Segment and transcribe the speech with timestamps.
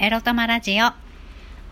[0.00, 0.92] エロ玉ラジオ。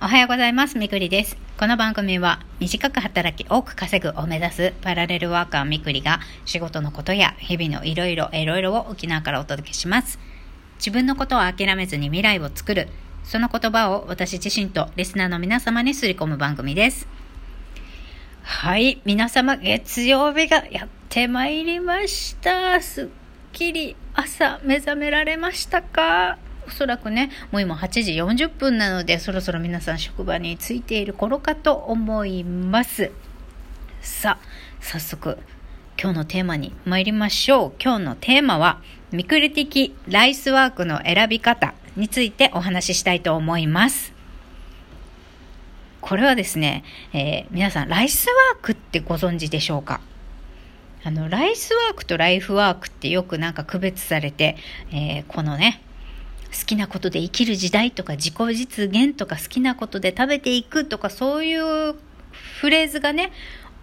[0.02, 0.78] おはようございます。
[0.78, 1.36] みくりです。
[1.56, 10.18] この番組は短く働き多く稼ぐを目指すパラレルワーカーみくりが仕事のことや日々のいろいろいろいろを沖縄からお届けします。
[10.78, 12.88] 自分のことを諦めずに未来を作る。
[13.22, 17.06] その言葉を私自身とリスナーの皆様にすり込む番組です。
[18.42, 22.80] はい、皆様月曜日がやってまいりました。
[22.80, 23.06] すっ
[23.52, 26.38] きり朝目覚められましたか？
[26.66, 33.12] おそらくね、もう今8時40分なので、そろそろ皆さん職場に着いている頃かと思います。
[34.00, 34.46] さあ、
[34.80, 35.38] 早速、
[36.00, 37.72] 今日のテーマに参りましょう。
[37.82, 44.12] 今日のテーマは、ミクル的ライスワークの選び方についてお話ししたいと思います。
[46.00, 50.00] これはですね、えー皆さん、ライスワークってご存知でしょうか？
[51.02, 54.56] あの、ライスワークとライフワークってよくなんか区別されて、
[54.92, 55.80] えーこのね、
[56.58, 61.94] 好きなことで生きる時代とか自己実現とか好きなことで食べていくとかそういう
[62.60, 63.32] フレーズがね、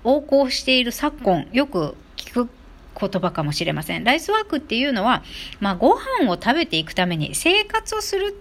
[0.04, 2.50] 横行している昨今、よく聞く
[3.00, 4.04] 言葉かもしれません。
[4.04, 5.24] ライスワークっていうのは、
[5.60, 8.36] まあ、ご飯を食べていくために、生活をする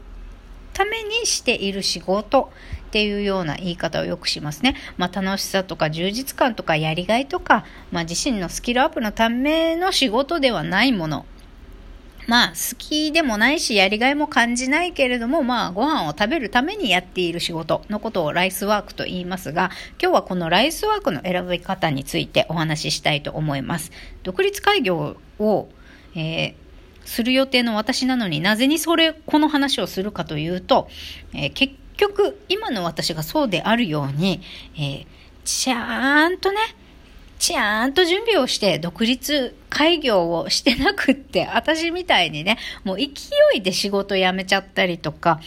[0.73, 2.51] ためにしている仕事
[2.89, 4.77] っていうような言い方をよくしますね。
[4.97, 11.27] まあ、楽しさとか充実感とかやりがいとか、まあ、自身のスキルアップのための仕事ではないもの。
[12.27, 19.71] まあ、好きでもないし、やりがいも感じないけれども、まあ、ご飯を食べるためにやっている仕事のことをライスワークと言いますが、
[20.01, 23.91] 今日はこのライスワークの選び方についてお話ししたいと思います。
[24.23, 25.69] 独立開業を、
[26.15, 26.55] えー
[27.05, 30.89] する予定の私なのになぜにそれ、この話をするかというと、
[31.35, 34.41] えー結局、今の私がそうであるように、
[34.77, 35.07] えー
[35.45, 36.59] ちゃんとね、
[37.41, 43.09] ちゃんと準備をして独立開業をしてなくって、 私みたいにね、もう勢
[43.55, 45.41] いで仕事辞めちゃったりとか、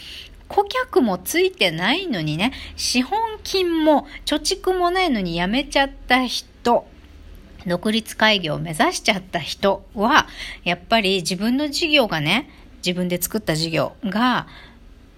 [0.48, 6.86] 顧客もついてないのにね、資本金も貯蓄もないのに辞めちゃった人、
[7.66, 10.28] 独立開業を目指しちゃった人は、
[10.64, 14.46] やっぱり自分の事業がね、自分で作った事業が、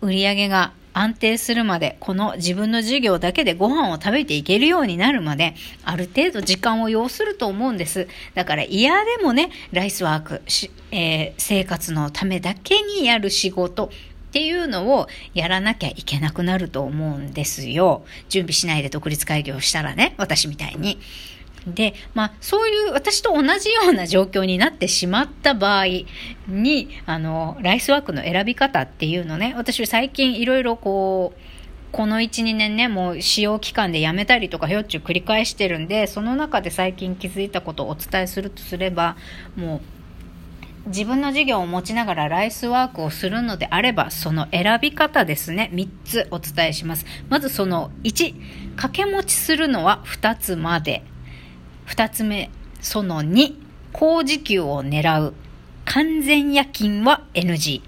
[0.01, 5.55] 売り上げが安定するまで、この自分の事業だけでご飯を食べていけるようになるまで、
[5.85, 8.09] ある程度時間を要すると思うんです。
[8.35, 10.43] だから嫌でもね、ライスワーク、
[10.91, 13.91] えー生活のためだけにやる仕事、
[14.29, 18.05] っていうのをやらなきゃいけなくなると思うんですよ。
[18.29, 20.99] 準備しないで独立開業したらね、私みたいに。
[21.67, 25.87] で、まあ、そういう私と同じような状況になってしまった場合
[26.47, 31.41] に、あの、ライスワークの選び方っていうのね、私最近いろいろこう、
[31.91, 39.17] この1、2年ね、もう使用期間でやめたりとか、ひょっちゅう繰り返してるんで、その中で最近気づいたことをお伝えするとすれば、
[39.57, 47.07] もう、自分の事業を持ちながらライスワークをするのであれば、その選び方ですね、3つお伝えします。
[47.29, 48.35] まずその1、
[48.77, 51.05] 掛け持ちするのは2つまで。
[51.89, 52.51] 2つ目、
[52.83, 53.55] その2、
[53.93, 55.35] 高時給を狙う。
[55.87, 57.81] 完全夜勤は NG。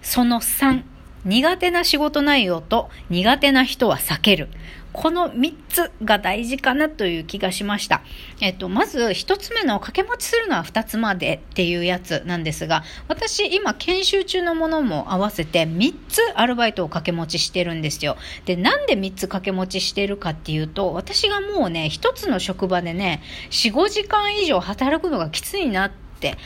[0.00, 0.82] その3、
[1.24, 4.48] 苦手な仕事内容と苦手な人は避ける。
[4.94, 8.02] この3つが大事かなという気がしました。
[8.40, 18.16] えっと、まず1つ目の掛け持ちするのは2つまでっていうやつなんですが、私今研修中のものも合わせて3つアルバイトを掛け持ちしてるんですよ。
[18.44, 25.90] で、なんで3つ掛け持ちしてるかっていうと、私がもうね、1つの職場でね、4、5時間以上働くのがきついなっ
[26.20, 26.38] て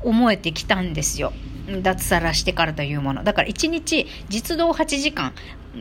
[0.00, 1.32] 思えてきたんですよ。
[1.82, 3.24] 脱サラしてからというもの。
[3.24, 5.32] だから1日実働8時間、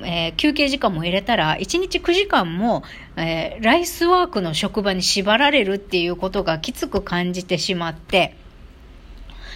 [0.04, 2.84] えー休憩時間も入れたら1日9時間も、
[3.16, 8.36] えーライスワークの職場に縛られるっていうことがきつく感じてしまって、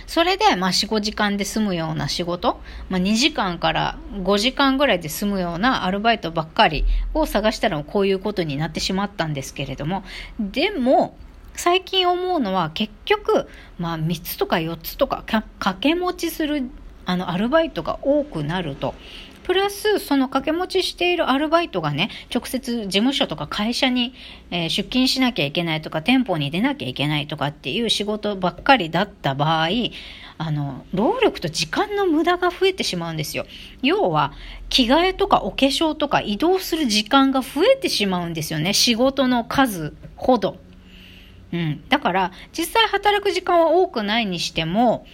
[0.07, 10.03] それで、まあ、4、5時間で済むような仕事、まあ、2時間から5時間ぐらいで済むようなアルバイトばっかりを探したらこういうことになってしまったんですけれども、
[10.39, 11.17] でも、
[11.57, 13.47] 最近思うのは結局、
[13.77, 16.69] まあ、3つとか4つとか掛け持ちする
[17.05, 18.93] あのアルバイトが多くなると、
[19.43, 24.13] プラス、その掛け持ちしているアルバイトがね、直接事務所とか会社に、
[24.51, 29.69] えー出勤しなきゃいけないとか、店舗に出なきゃいけないとかっていう仕事ばっかりだった場合、
[30.37, 33.45] あの、労力と時間の無駄が増えてしまうんですよ。
[33.81, 34.33] 要は、
[34.67, 38.73] 着替えとかお化粧とか移動する時間が増えてしまうんですよね。
[38.73, 40.57] 仕事の数ほど。
[41.53, 41.83] うん。
[41.89, 45.05] だから、実際働く時間は多くないにしても、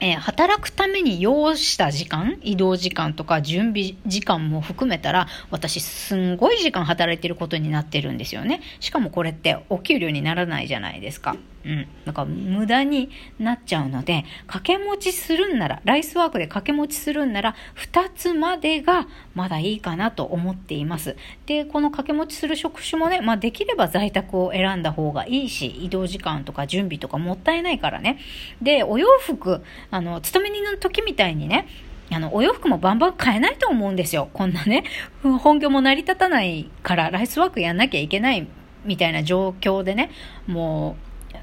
[0.00, 8.60] えー働くために要した時間、移動時間とか準備時間も含めたら、私すんごい時間働いてることになってるんですよね。
[8.80, 11.36] しかもこれってお給料にならないじゃないですか。
[11.64, 11.86] うん。
[12.06, 21.16] だか無駄になっちゃうので、掛け持ちするんなら、ライスワークで掛け持ちするんなら、2つまでがまだいいかなと思っています。
[21.46, 28.18] で、この掛け持ちする職種もね、まあできれば在宅を選んだ方がいいし、移動時間とか準備とかもったいないからね。
[28.62, 31.66] で、お洋服、あの、勤め人の時みたいにね、
[32.12, 34.28] あの、お洋服もバンバン買えないと思うんですよ。
[34.32, 34.84] こんなね、
[35.22, 38.46] 本業も成り立たないから、ライスワークやんなきゃいけない
[38.84, 40.10] みたいな状況でね、
[40.46, 40.96] も
[41.34, 41.36] う、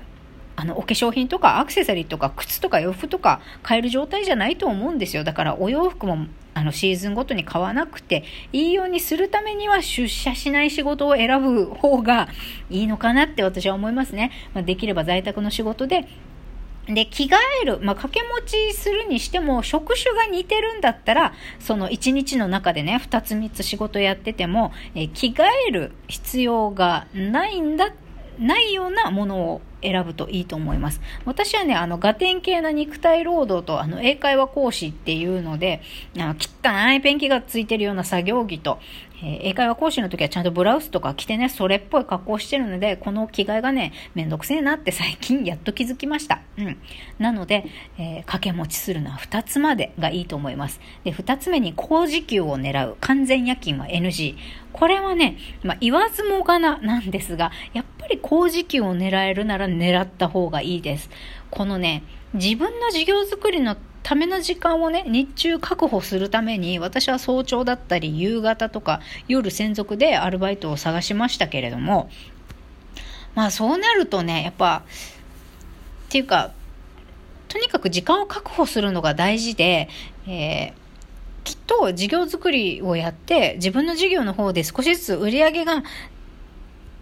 [0.60, 5.24] あの、お化粧品とかアクセサリーとか靴とか洋服とか買える状態じゃないと思うんですよ。
[5.24, 12.30] だからお洋服もあのシーズンごとに買わなくていいようにするためには出社しない仕事を選ぶ方が
[12.72, 14.32] いいのかなって私は思いますね。
[14.56, 16.08] まあ、できれば在宅の仕事で
[16.90, 27.92] で、着替える、まあ、掛け持ちするにしても、職種が似てるんだったら、その1日の中でね、2つ3つ仕事やってても、え着替える必要がないんだ、
[28.40, 31.02] ないようなものを選ぶといいと思います。
[31.26, 35.82] 私はね、あの、ガテン系な肉体労働と、あの、英会話講師っていうので、
[36.18, 38.80] あの汚いペンキがついてるような作業着と、
[39.22, 46.42] えー、英会話講師の時はちゃんとブラウスとか着てね、それっぽい格好してるので、この着替えがね、めんどくせえなって最近やっと気づきました。
[46.58, 46.78] うん。
[47.20, 47.66] なので、
[47.98, 50.80] えー、掛け持ちするのは2つまでがいいと思います。
[51.04, 54.36] で、2つ目に高時給を狙う完全夜勤は NG。
[54.74, 61.10] これはね、まあ、言わずもがななんですが、やっぱり高時給を狙えるなら狙った方がいいです。
[61.50, 62.04] このね、
[62.34, 72.10] 自分の事業作りのための時間をね、日中確保するために、私は早朝だったり、夕方とか、夜専属でアルバイトを探しましたけれども、
[73.36, 74.84] まあそうなるとね、やっぱ、
[76.08, 76.54] っていうか、
[77.50, 79.90] とにかく時間を確保するのが大事で、
[80.26, 80.74] えー、
[81.44, 85.84] きっと事業作りをやって自分の事業の方で少しずつ売り上げが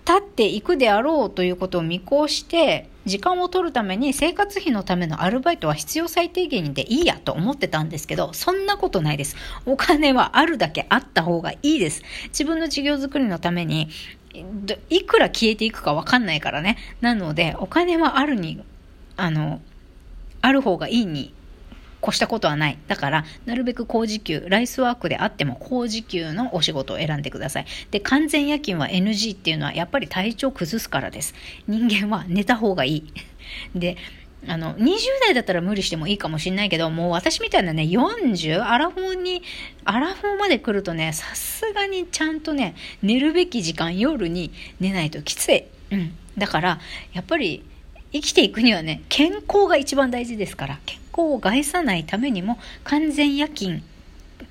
[0.07, 9.35] 立っていくであろうということを見越して時間を取るために生活費のためのアルバイトは必要最低限でいいやと思ってたんですけど、そんなことないです。
[9.65, 12.03] お金はあるだけあった方がいいです。
[12.29, 13.89] 自分の事業作りのために、
[14.89, 16.77] いくら消えていくかわかんないからね。
[16.99, 18.63] なので、お金はあるに、
[19.17, 19.61] あの、
[20.41, 21.33] ある方がいいに
[22.05, 22.77] 越したことはない。
[22.87, 27.65] だから、なるべく高時給、ライスワークであっても高時給のお仕事を選んでください。
[27.91, 31.33] で、完全夜勤は NG っていうのはやっぱり体調崩すからです。
[31.67, 33.13] 人間は寝た方がいい。
[33.75, 33.97] で、
[34.47, 39.41] あの、20代だったら無理してもいいかもしれないけど、もう私みたいなね、40、アラフォーに、
[39.85, 45.63] アラフォーまで来るとね、さすがにちゃんとね、寝るべき時間夜に寝ないときつい。
[45.91, 46.15] うん。
[46.37, 46.79] だから、
[47.13, 47.63] やっぱり、
[48.11, 53.81] 生きていくにはね、健康が一番大事ですから、健康を害さないためにも、完全夜勤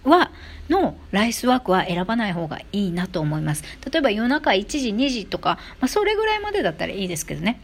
[0.05, 0.31] は、
[0.69, 3.65] のライスワークは選ばない方がいいなと思います。
[3.91, 7.61] 例えば夜中1時、2時とか、まあ、それぐらいまでだったらいいですけどね。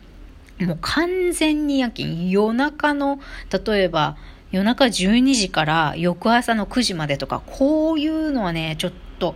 [0.60, 2.28] もう完全に夜勤。
[2.30, 3.20] 夜中の、
[3.66, 4.16] 例えば、
[4.52, 9.34] 夜中12時から翌朝の9時までとか、こういうのはね、ちょっと、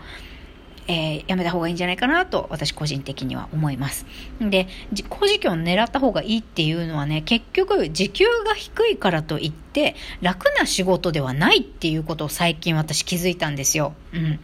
[0.86, 4.06] えー、やめた方がいいんじゃないかなと私個人的には思います。
[4.40, 4.68] で、
[5.08, 13.94] 高時給を狙った方がいいっていうのはね、結局時給が低いからといって楽な仕事ではないっていうことを最近私気づいたんですよ。
[14.12, 14.40] うん。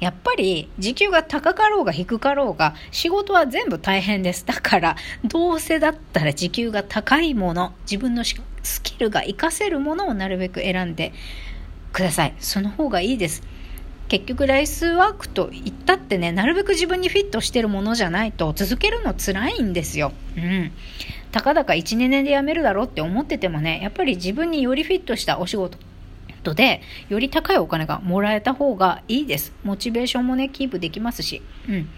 [0.00, 4.44] やっぱり時給が高かろうが低かろうが仕事は全部大変です。
[4.44, 11.12] だからどうせだったら時給が高いもの、自分のスキルが活かせるものをなるべく選んで
[11.92, 12.34] ください。
[12.40, 13.51] その方がいいです。
[14.12, 20.12] 結局ライスワークと言ったってね、なるべく自分にフィットしてるものじゃないと続けるの辛いんですよ。
[20.36, 20.70] うん。
[21.30, 25.78] たかだか1、2年で辞めるだろうって思っててもね、やっぱり自分によりフィットしたお仕事
[26.52, 29.54] で、より高いお金がもらえた方がいいです。
[29.64, 31.40] モチベーションもね、キープできますし。
[31.66, 31.88] うん。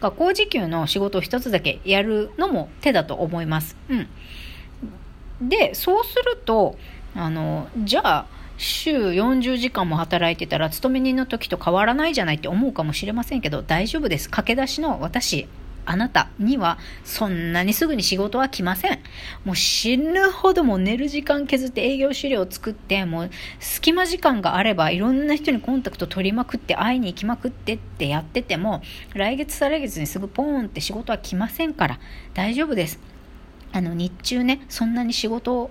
[0.00, 3.76] 学校時給の仕事を一つだけやるのも手だと思います。
[3.88, 5.48] うん。
[5.48, 6.78] で、そうすると、
[7.16, 8.26] あの、じゃあ、
[8.56, 15.48] 週40時間も働いてたら勤め人の時と変わらないじゃないって思うかもしれませんけど大丈夫です駆け出しの私
[15.86, 18.98] あなたにはそんなにすぐに仕事は来ません。
[19.44, 23.30] もう死ぬほども寝る時間削って営業資料を作って、もう
[23.60, 28.82] 隙間時間があればいろんな人にコンタクト取りまくって会いに行きまくってってやってても、
[29.14, 31.98] 来月再来月にすぐポーンって仕事は来ませんから
[32.32, 32.98] 大丈夫です。
[33.72, 35.70] あの日中ね、そんなに仕事を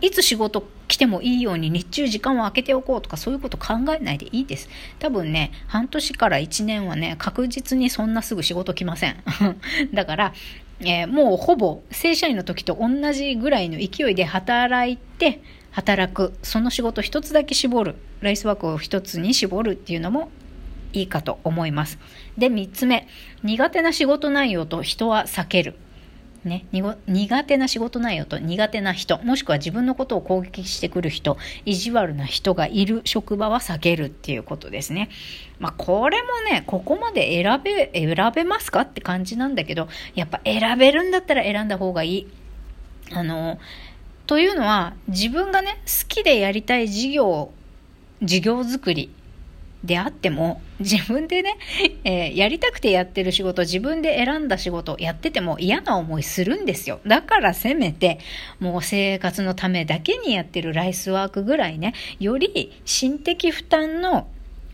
[0.00, 4.68] いつ仕事来てもいいように日中時間を空けておこうとかそういうこと考えないでいいです。
[4.98, 9.16] 多分ね、半年から1年はね、確実にそんなすぐ仕事来ません。
[9.92, 10.34] だから、
[10.80, 15.40] えー、もうほぼ正社員の時と同じぐらいの勢いで働いて、
[15.70, 16.32] 働く。
[16.42, 17.96] その仕事一つだけ絞る。
[18.20, 20.30] ライスワークを一つに絞るっていうのも
[20.94, 21.98] いいかと思います。
[22.38, 23.06] で、3つ目。
[23.42, 25.74] 苦手な仕事内容と人は避ける。
[26.46, 26.66] ね、
[27.06, 35.10] 苦手な仕事内容と苦手な人、もしくは自分のことを攻撃してくる人、意地悪な人がいる職場は避けるっていうことですね。
[35.58, 42.26] まあ、これもね、ここまで選べ、選べますかって感じなんだけど、やっぱ選べるんだったら選んだ方がいい。
[43.12, 43.58] あの、
[44.26, 47.50] というのは、自分がね、好きでやりたい事業、
[48.22, 49.10] 事業作り
[49.86, 51.56] であっても、自分でね、
[52.04, 57.00] えー、やりたくてやってる仕事、自分で選んだ仕事やってても嫌な思いするんですよ。
[57.06, 58.18] だからせめて、
[58.60, 64.28] もう生活のためだけにやってるライスワークぐらいね、より心的負担の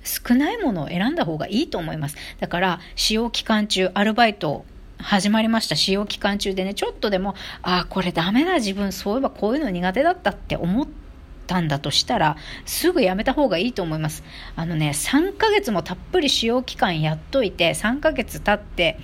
[0.05, 2.17] 少ないものを選んだ方がいいと思います。
[2.41, 4.65] だから、使用期間中、アルバイト
[4.99, 5.77] 始まりました。
[5.77, 11.02] 使用期間中でね、ちょっとでも、ああ、これダメだ、自分、そういえばこういうの苦手だったって思って、
[11.47, 14.23] たんだとしたら、すぐやめた方がいいと思います。
[14.57, 18.99] あのね、3ヶ月もたっぷり使用期間やっといて、3ヶ月経って、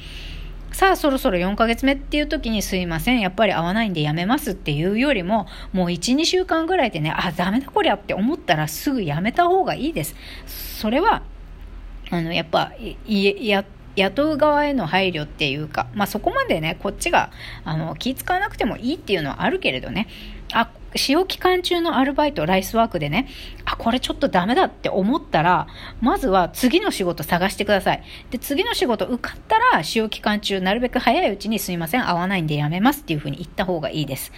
[0.72, 10.14] さあそろそろ4ヶ月目っていう時にすいません、やっぱり合わないんでやめますっていうよりも、もう1、2週間ぐらいでね、あ、ダメだこりゃって思ったらすぐやめた方がいいです。
[10.46, 11.22] それは、
[12.10, 12.72] あの、やっぱ、
[13.06, 13.64] や、
[13.96, 17.30] 雇う側への配慮っていうか、まあそこまでね、こっちが、
[17.64, 20.06] あの、気使わなくてもいいっていうのはあるけれどね、
[20.52, 23.28] あ、使用期間中のアルバイト、ライスワークでね、
[23.64, 25.66] あ、これちょっとダメだって思ったら、
[26.00, 28.02] まずは次の仕事探してください。
[28.30, 34.32] で、次の仕事受かったら、使用期間中、なるべく早いうちにすいません、合わないんでやめますっていうふうに言った方がいいです。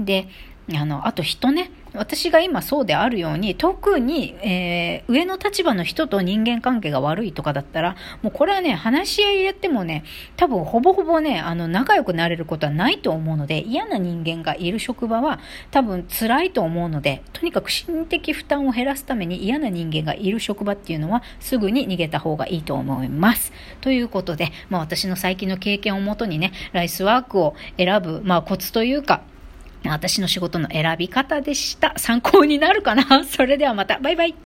[0.00, 0.28] で、
[0.74, 10.04] あの、あと人ね、私が今そうであるように、特に、えー、上の立場の人と人間関係が悪いとかだったら、もうこれはね、話し合いやってもね、
[10.36, 15.40] 多分ほぼほぼね、あの、仲良くなれることはないと思うので、嫌な人間がいる職場は
[15.70, 23.52] 多分辛いと思うので、とにかく心的負担を減らすために嫌な人間がいる職場っていうのは、すぐに逃げた方がいいと思います。
[23.80, 29.22] ということで、まあ私の最近の経験をもとにね、ライスワークを選ぶ、まあコツというか、
[29.84, 31.94] 私の仕事の選び方でした。
[31.96, 33.98] 参考になるかな それではまた。
[33.98, 34.34] バイバイ。